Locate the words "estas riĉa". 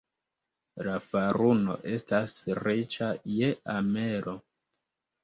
1.97-3.11